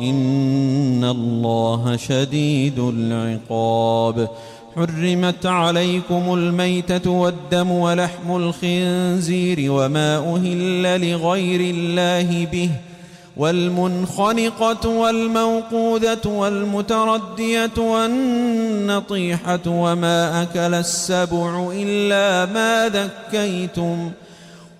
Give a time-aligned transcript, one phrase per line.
[0.00, 4.28] إن الله شديد العقاب
[4.76, 12.70] حرمت عليكم الميتة والدم ولحم الخنزير وما أهل لغير الله به
[13.36, 24.29] والمنخنقة والموقوذة والمتردية والنطيحة وما أكل السبع إلا ما ذكيتم ۖ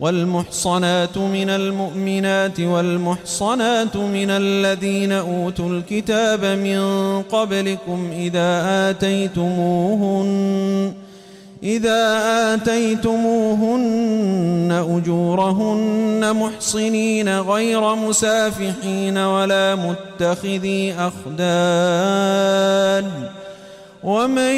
[0.00, 6.80] والمحصنات من المؤمنات والمحصنات من الذين أوتوا الكتاب من
[7.22, 10.30] قبلكم إذا آتيتموهن
[11.62, 12.18] إذا
[12.54, 13.80] آتيتموهن
[14.96, 22.30] أجورهن محصنين غير مسافحين ولا متخذي أخدان.
[24.04, 24.54] ومن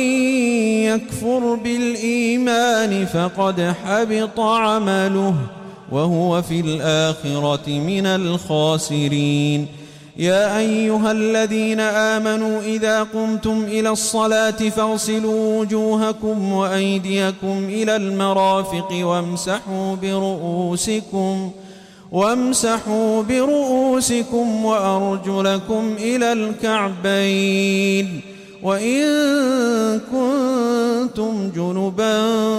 [0.86, 5.34] يكفر بالإيمان فقد حبط عمله
[5.92, 9.66] وهو في الآخرة من الخاسرين.
[10.16, 21.50] يا أيها الذين آمنوا إذا قمتم إلى الصلاة فاغسلوا وجوهكم وأيديكم إلى المرافق وامسحوا برؤوسكم
[22.12, 28.20] وامسحوا برؤوسكم وأرجلكم إلى الكعبين.
[28.62, 29.02] وإن
[30.00, 32.14] كنتم جنبا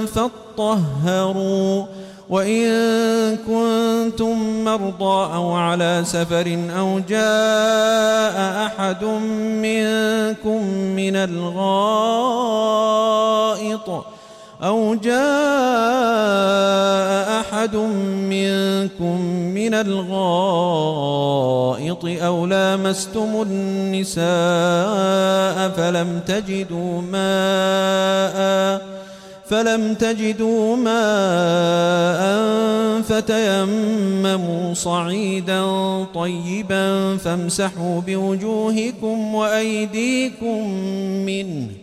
[0.06, 1.86] فاطهروا
[2.30, 9.04] وإن كنتم مرضى أو على سفر أو جاء أحد
[9.64, 12.54] منكم من الغائط
[14.64, 15.14] أو جاء
[17.40, 19.22] أحد منكم
[19.54, 20.06] من الغائط
[22.06, 24.24] أو لامستم النساء
[25.70, 28.94] فلم تجدوا ماءً
[29.54, 32.24] فلم تجدوا ماء
[33.02, 35.64] فتيمموا صعيدا
[36.16, 40.70] طيبا فامسحوا بوجوهكم وأيديكم
[41.26, 41.83] منه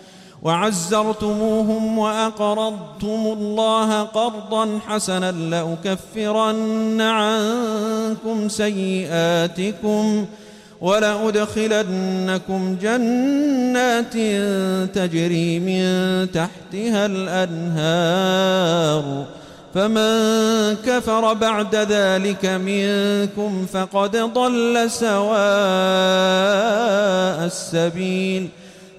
[0.41, 10.27] وعزرتموهم وأقرضتم الله قرضا حسنا لأكفرن عنكم سيئاتكم ۖ
[10.81, 14.13] ولأدخلنكم جنات
[14.95, 19.03] تجري من تحتها الأنهار
[19.73, 25.41] فمن كفر بعد ذلك منكم فقد ضل سواء
[27.45, 28.49] السبيل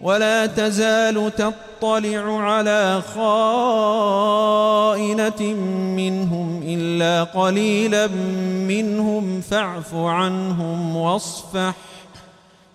[0.00, 3.42] ولا تزال تطلع على خائنة
[5.96, 8.06] منهم إلا قليلا
[8.68, 11.74] منهم فاعف عنهم واصفح.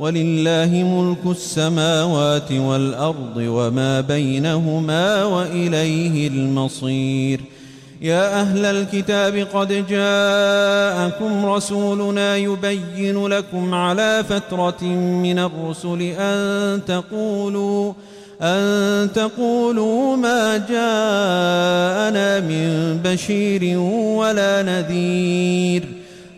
[0.00, 7.40] ولله ملك السماوات والأرض وما بينهما وإليه المصير.
[8.00, 14.84] يا أهل الكتاب قد جاءكم رسولنا يبين لكم على فترة
[15.24, 17.92] من الرسل أن تقولوا
[18.42, 23.78] أن تقولوا ما جاءنا من بشير
[24.18, 25.84] ولا نذير.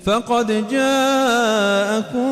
[0.05, 2.32] فقد جاءكم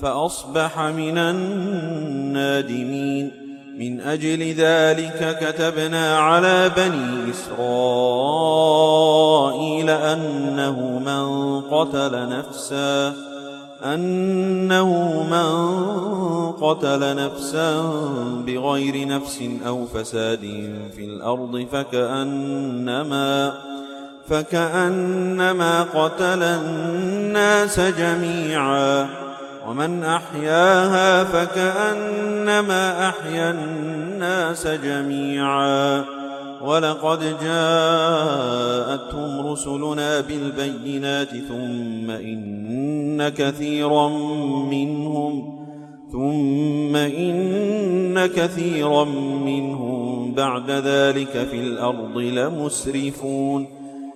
[0.00, 2.74] فأصبح من النادمين.
[3.78, 7.60] من أجل ذلك كتبنا على بني إسرائيل
[9.90, 13.14] أنه من قتل نفسا
[13.84, 14.88] أنه
[15.30, 15.72] من
[16.52, 17.82] قتل نفسا
[18.46, 20.40] بغير نفس أو فساد
[20.96, 23.52] في الأرض فكأنما
[24.28, 29.23] فكأنما قتل الناس جميعا.
[29.68, 36.04] ومن أحياها فكأنما أحيا الناس جميعا.
[36.64, 44.08] ولقد جاءتهم رسلنا بالبينات ثم إن كثيرا
[44.70, 45.58] منهم
[46.12, 49.04] ثم إن كثيرا
[49.44, 53.66] منهم بعد ذلك في الأرض لمسرفون.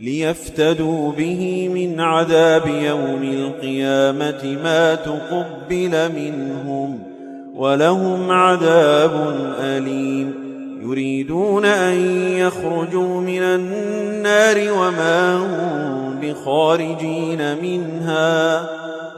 [0.00, 6.98] ليفتدوا به من عذاب يوم القيامة ما تقبل منهم
[7.54, 10.34] ولهم عذاب أليم.
[10.82, 11.94] يريدون أن
[12.36, 18.66] يخرجوا من النار وما هم بخارجين منها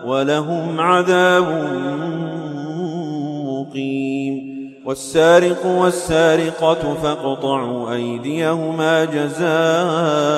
[0.07, 1.47] ولهم عذاب
[3.45, 4.59] مقيم.
[4.89, 10.38] والسارق والسارقة فاقطعوا أيديهما جزاء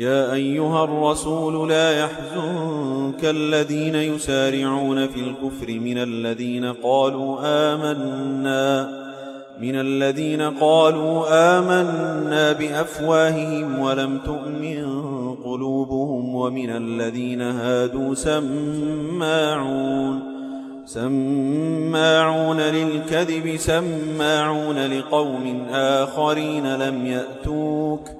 [0.00, 8.90] يا أيها الرسول لا يحزنك الذين يسارعون في الكفر من الذين قالوا آمنا
[9.60, 11.24] من الذين قالوا
[11.58, 14.84] آمنا بأفواههم ولم تؤمن
[15.44, 19.40] قلوبهم ومن الذين هادوا سماعون
[20.86, 28.19] سماعون للكذب سماعون لقوم آخرين لم يأتوك ۖ.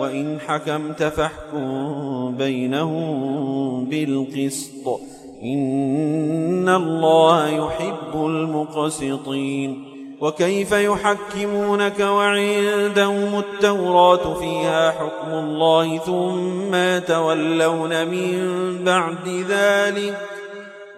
[0.00, 5.00] وإن حكمت فاحكم بينهم بالقسط.
[5.42, 9.84] إن الله يحب المقسطين.
[10.20, 18.38] وكيف يحكمونك وعندهم التوراة فيها حكم الله ثم يتولون من
[18.84, 20.18] بعد ذلك؟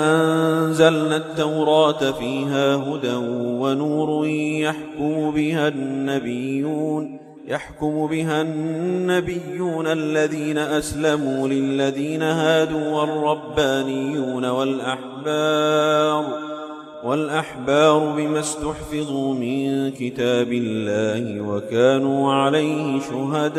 [0.00, 3.14] أنزلنا التوراة فيها هدى
[3.60, 16.24] ونور يحكم بها النبيون يحكم بها النبيون الذين أسلموا للذين هادوا والربانيون والأحبار
[17.04, 23.58] والأحبار بما استحفظوا من كتاب الله وكانوا عليه شهداء.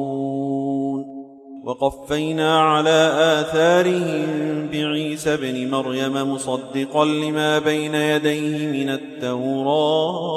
[1.65, 10.31] وقفينا على آثارهم بعيسى بن مريم مصدقا لما بين يديه من التوراة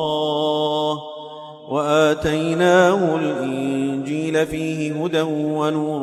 [1.70, 6.02] وآتيناه الإنجيل فيه هدى ونور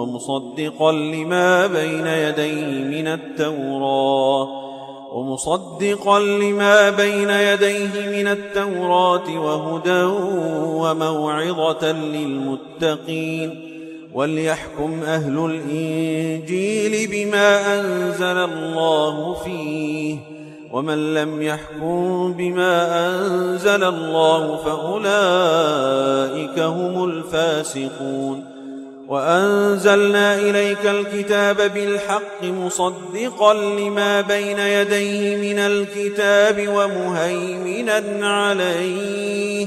[0.00, 4.48] ومصدقا لما بين يديه من التوراة
[5.14, 10.02] ومصدقا لما بين يديه من التوراة وهدى
[10.82, 13.69] وموعظة للمتقين.
[14.14, 20.16] وليحكم أهل الإنجيل بما أنزل الله فيه
[20.72, 28.44] ومن لم يحكم بما أنزل الله فأولئك هم الفاسقون
[29.08, 39.66] وأنزلنا إليك الكتاب بالحق مصدقا لما بين يديه من الكتاب ومهيمنا عليه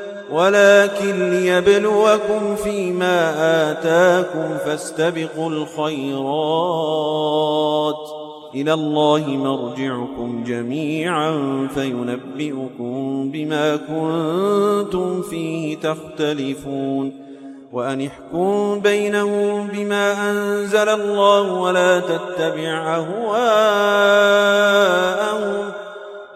[0.31, 3.33] ولكن ليبلوكم فيما
[3.71, 6.21] آتاكم فاستبقوا الخيرات.
[8.55, 17.31] إلى الله مرجعكم جميعا فينبئكم بما كنتم فيه تختلفون.
[17.73, 23.51] وأن احكم بينهم بما أنزل الله ولا تتبع أهواءهم.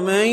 [0.00, 0.26] ومن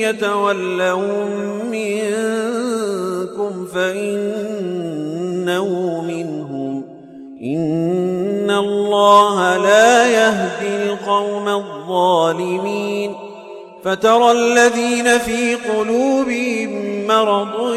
[0.00, 1.28] يتولهم
[1.70, 5.68] منكم فإنه
[6.08, 6.82] منهم.
[7.42, 13.14] إن الله لا يهدي القوم الظالمين.
[13.84, 17.74] فترى الذين في قلوبهم مرض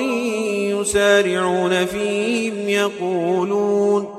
[0.80, 4.19] يسارعون فيهم يقولون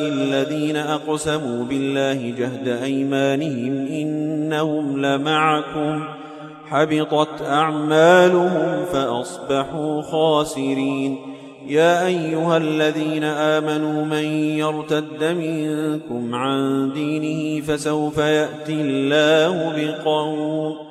[0.95, 6.03] أقسموا بالله جهد أيمانهم إنهم لمعكم
[6.65, 11.17] حبطت أعمالهم فأصبحوا خاسرين.
[11.67, 14.25] يا أيها الذين آمنوا من
[14.63, 20.90] يرتد منكم عن دينه فسوف يأتي الله بقوم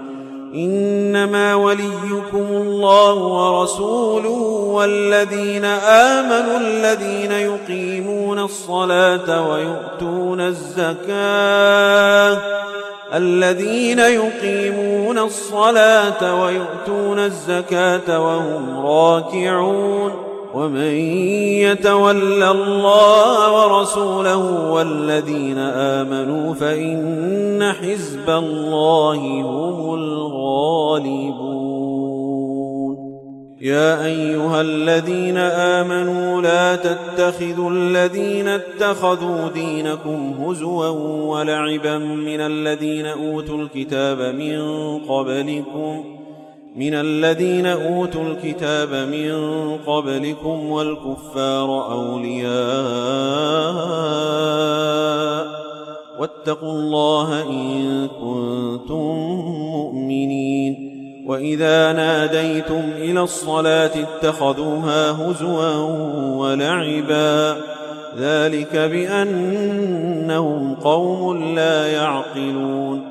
[0.55, 4.29] إنما وليكم الله ورسوله
[4.73, 11.81] والذين آمنوا الذين يقيمون الصلاة ويؤتون الزكاة
[13.13, 20.93] الذين يقيمون الصلاة ويؤتون الزكاة وهم راكعون ومن
[21.65, 31.51] يتول الله ورسوله والذين آمنوا فإن حزب الله هم الغالبون.
[33.61, 40.87] يا أيها الذين آمنوا لا تتخذوا الذين اتخذوا دينكم هزوا
[41.27, 44.59] ولعبا من الذين أوتوا الكتاب من
[44.99, 46.20] قبلكم
[46.75, 49.31] من الذين أوتوا الكتاب من
[49.77, 52.51] قبلكم والكفار أولياء
[56.19, 59.15] واتقوا الله إن كنتم
[59.71, 60.91] مؤمنين
[61.27, 65.75] وإذا ناديتم إلى الصلاة اتخذوها هزوا
[66.35, 67.57] ولعبا
[68.17, 69.95] ذلك بأنهم
[70.75, 73.10] قوم لا يعقلون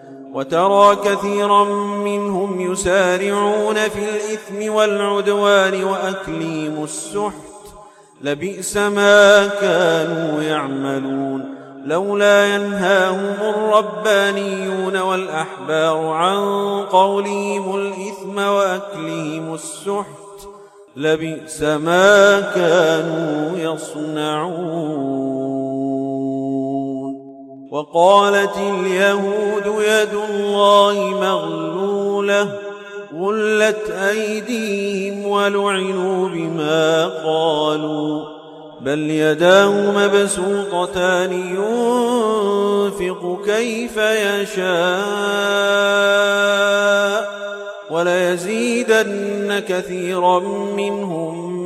[0.33, 1.63] وترى كثيرا
[2.03, 7.33] منهم يسارعون في الإثم والعدوان وأكليم السحت.
[8.21, 11.55] لبئس ما كانوا يعملون.
[11.85, 16.39] لولا ينهاهم الربانيون والأحبار عن
[16.91, 20.47] قولهم الإثم وأكلهم السحت.
[20.95, 25.50] لبئس ما كانوا يصنعون.
[27.71, 32.59] وقالت اليهود يد الله مغلولة
[33.19, 38.25] غلت أيديهم ولعنوا بما قالوا
[38.81, 44.71] بل يداه مبسوطتان ينفق كيف يشاء
[47.91, 50.39] وليزيدن كثيرا
[50.75, 51.60] منهم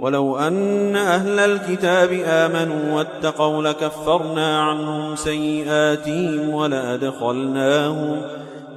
[0.00, 8.22] ولو أن أهل الكتاب آمنوا واتقوا لكفرنا عنهم سيئاتهم ولأدخلناهم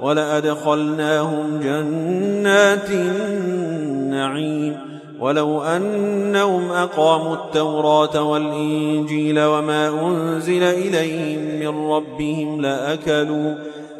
[0.02, 4.76] ولأدخلناهم جنات النعيم.
[5.20, 13.54] ولو أنهم أقاموا التوراة والإنجيل وما أنزل إليهم من ربهم لأكلوا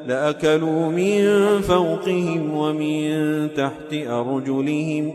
[0.07, 1.25] لأكلوا من
[1.61, 5.15] فوقهم ومن تحت أرجلهم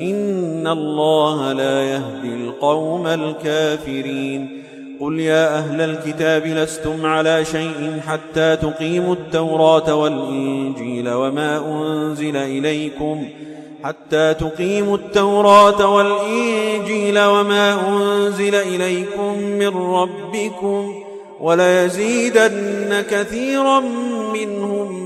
[0.00, 4.62] إن الله لا يهدي القوم الكافرين.
[5.00, 13.28] قل يا أهل الكتاب لستم على شيء حتى تقيموا التوراة والإنجيل وما أنزل إليكم
[13.84, 20.94] حتى تقيموا التوراة والإنجيل وما أنزل إليكم من ربكم
[21.40, 23.80] وليزيدن كثيرا
[24.34, 25.05] منهم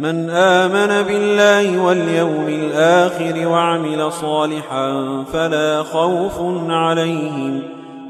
[0.00, 7.62] من آمن بالله واليوم الآخر وعمل صالحا فلا خوف عليهم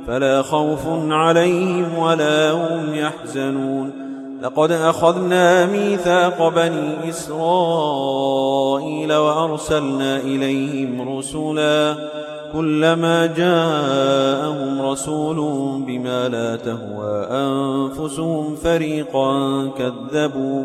[0.06, 3.92] فلا خوف عليهم ولا هم يحزنون.
[4.42, 11.94] لقد أخذنا ميثاق بني إسرائيل وأرسلنا إليهم رسلا
[12.52, 15.36] كلما جاءهم رسول
[15.86, 20.64] بما لا تهوى أنفسهم فريقا كذبوا.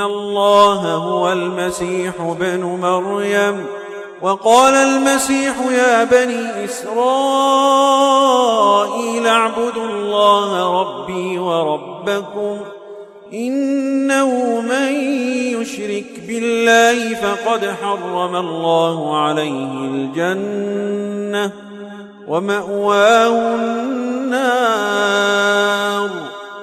[0.00, 3.66] الله هو المسيح بن مريم.
[4.22, 6.86] وقال المسيح يا بني إسرائيل
[9.26, 12.58] اعبدوا الله ربي وربكم.
[13.32, 14.92] إنه من
[15.60, 21.52] يشرك بالله فقد حرم الله عليه الجنة
[22.28, 24.00] ومأواه النار.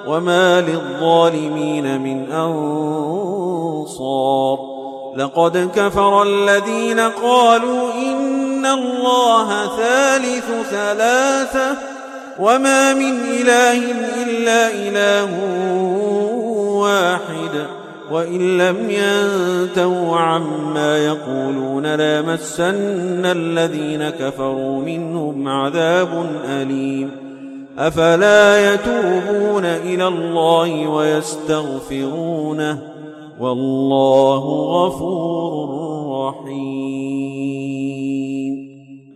[0.07, 3.97] وما للظالمين من أنصار
[5.17, 11.77] لقد كفر الذين قالوا إن الله ثالث ثلاثة
[12.39, 13.91] وما من إله
[14.23, 15.29] إلا إله
[16.77, 17.67] واحد
[18.11, 27.26] وإن لم ينتهوا عما يقولون لامسن الذين كفروا منهم عذاب أليم
[27.77, 32.79] أفلا يتوبون إلى الله ويستغفرونه
[33.39, 34.43] والله
[34.85, 35.69] غفور
[36.27, 37.47] رحيم.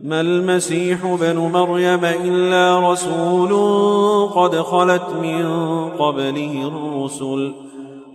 [0.04, 3.52] ما المسيح بن مريم إلا رسول
[4.30, 5.46] قد خلت من
[5.90, 7.54] قبله الرسل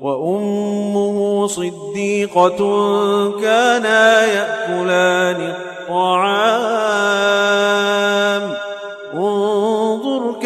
[0.03, 2.59] وأمه صديقة
[3.41, 6.67] كانا يأكلان الطعام.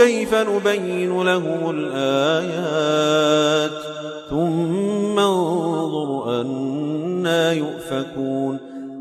[0.04, 2.10] كيف نبين لهم الآيات؟
[4.30, 8.58] ثم انظر أنا يؤفكون.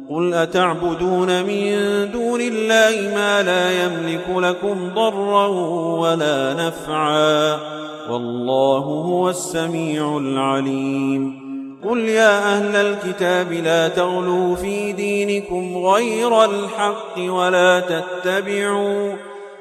[0.10, 1.72] قل أتعبدون من
[2.12, 5.48] دون الله ما لا يملك لكم ضرا
[5.98, 7.58] ولا نفعا؟
[8.12, 11.50] والله هو السميع العليم.
[11.90, 19.29] قل يا أهل الكتاب لا تغلوا في دينكم غير الحق ولا تتبعوا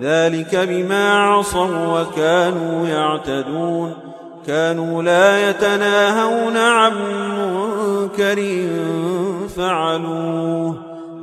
[0.00, 3.94] ذلك بما عصوا وكانوا يعتدون.
[4.46, 8.68] كانوا لا يتناهون عن منكر
[9.56, 10.74] فعلوه.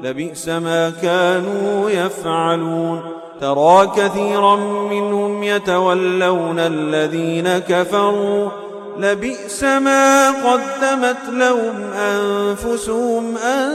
[0.04, 3.02] لبئس ما كانوا يفعلون.
[3.42, 4.56] ترى كثيرا
[4.90, 8.50] منهم يتولون الذين كفروا.
[9.00, 13.70] لبئس ما قدمت لهم أنفسهم أن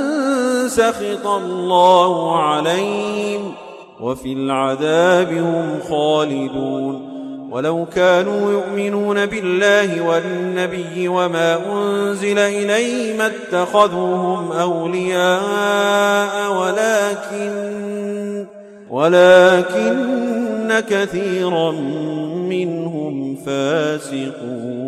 [0.69, 3.55] سخط الله عليهم.
[4.01, 7.09] وفي العذاب هم خالدون.
[7.51, 18.47] ولو كانوا يؤمنون بالله والنبي وما أنزل إليه ما اتخذوهم أولياء ولكن
[18.91, 21.71] ولكن كثيرا
[22.51, 24.88] منهم فاسقون.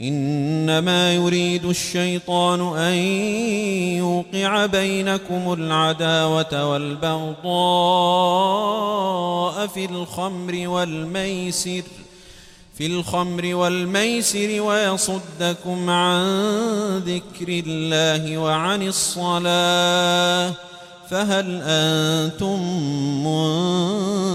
[0.00, 2.94] إنما يريد الشيطان أن
[3.96, 7.46] يوقع بينكم العداوة والبغضاء
[9.66, 11.82] في الخمر والميسر
[12.78, 20.52] في الخمر والميسر ويصدكم عن ذكر الله وعن الصلاة
[21.10, 22.60] فهل أنتم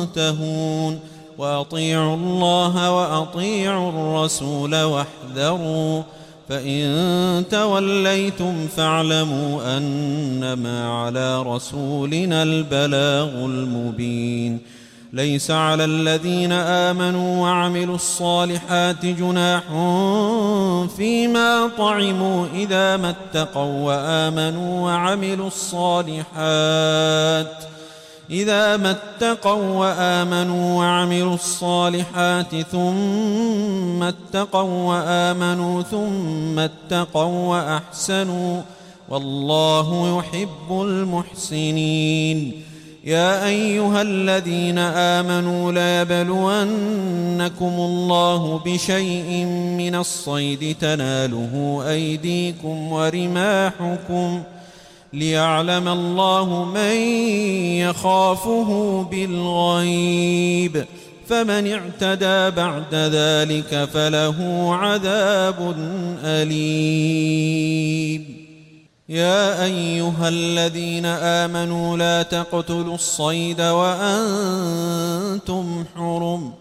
[0.02, 1.00] منتهون؟
[1.38, 6.04] وأطيعوا الله وأطيعوا الرسول واحذروا
[6.50, 14.60] فإن توليتم فاعلموا أنما على رسولنا البلاغ المبين.
[15.14, 19.64] ليس على الذين آمنوا وعملوا الصالحات جناح
[20.98, 26.22] فيما طعموا إذا ما اتقوا وآمنوا وعملوا الصالحات.
[28.32, 38.62] إذا ما اتقوا وآمنوا وعملوا الصالحات ثم اتقوا وآمنوا ثم اتقوا وأحسنوا
[39.10, 42.62] والله يحب المحسنين.
[43.04, 49.46] يا أيها الذين آمنوا ليبلونكم الله بشيء
[49.78, 54.44] من الصيد تناله أيديكم ورماحكم
[55.14, 56.96] ليعلم الله من
[57.78, 60.86] يخافه بالغيب.
[61.28, 65.76] فمن اعتدى بعد ذلك فله عذاب
[66.24, 67.72] أليم.
[69.10, 74.66] يا أيها الذين آمنوا لا تقتلوا الصيد وأنتم
[75.96, 76.61] حرم.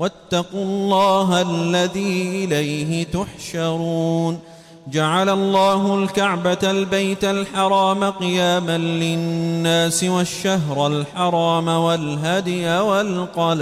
[0.00, 4.38] واتقوا الله الذي إليه تحشرون.
[4.92, 13.60] جعل الله الكعبة البيت الحرام قياما للناس والشهر الحرام والهدي والقلائد.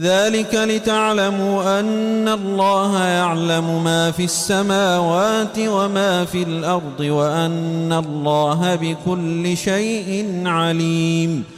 [0.00, 10.42] ذلك لتعلموا أن الله يعلم ما في السماوات وما في الأرض وأن الله بكل شيء
[10.46, 11.57] عليم.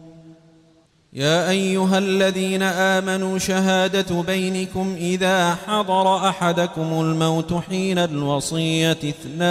[1.13, 9.41] يا أيها الذين آمنوا شهادة بينكم إذا حضر أحدكم الموت حين الوصية اثنان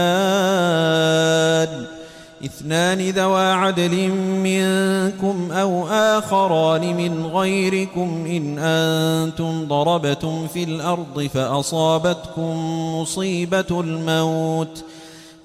[2.45, 12.57] اثنان ذوا عدل منكم أو آخران من غيركم إن أنتم ضربتم في الأرض فأصابتكم
[13.01, 14.85] مصيبة الموت.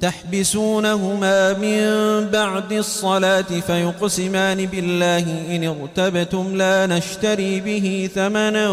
[0.02, 1.86] تحبسونهما من
[2.30, 8.70] بعد الصلاة فيقسمان بالله إن ارتبتم لا نشتري به ثمنا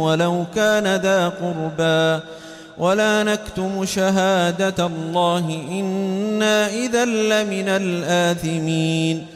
[0.00, 2.24] ولو كان ذا قربى
[2.78, 9.35] ولا نكتم شهادة الله إنا إذا لمن الآثمين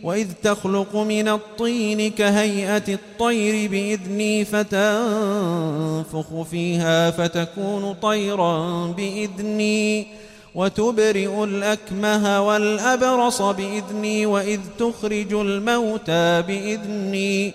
[0.02, 10.06] وإذ تخلق من الطين كهيئة الطير بإذني فتنفخ فيها فتكون طيرا بإذني
[10.54, 17.54] وتبرئ الأكمه والأبرص بإذني وإذ تخرج الموتى بإذني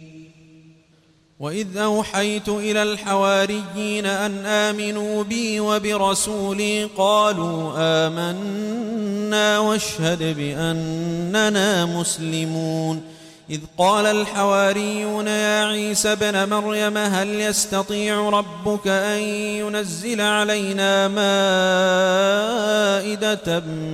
[1.41, 13.01] وإذ أوحيت إلى الحواريين أن آمنوا بي وبرسولي قالوا آمنا واشهد بأننا مسلمون
[13.49, 21.29] إذ قال الحواريون يا عيسى بن مريم هل يستطيع ربك أن ينزل علينا مائدة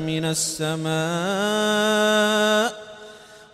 [0.05, 0.87] من السماء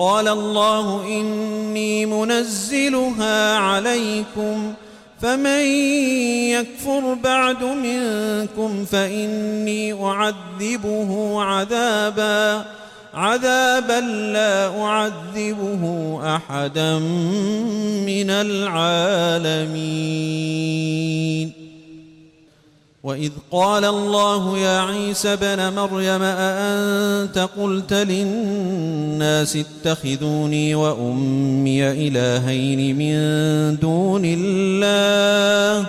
[0.00, 4.72] قال الله إني منزلها عليكم
[5.20, 5.64] فمن
[6.56, 12.64] يكفر بعد منكم فإني أعذبه عذاباً
[13.14, 14.00] عذابا
[14.32, 15.82] لا أعذبه
[16.36, 16.98] أحدا
[18.06, 19.60] من العالمين.
[23.02, 33.16] وإذ قال الله يا عيسى بن مريم أأنت قلت للناس اتخذوني وأمي إلهين من
[33.78, 35.86] دون الله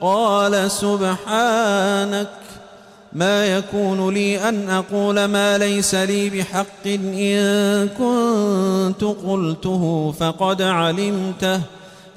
[0.00, 2.28] قال سبحانك
[3.12, 11.60] ما يكون لي أن أقول ما ليس لي بحق إن كنت قلته فقد علمته